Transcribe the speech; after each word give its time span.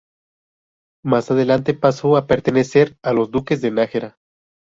Más 1.05 1.29
adelante 1.29 1.75
pasó 1.75 2.17
a 2.17 2.25
pertenecer 2.25 2.97
a 3.03 3.13
los 3.13 3.29
duques 3.29 3.61
de 3.61 3.69
Nájera. 3.69 4.17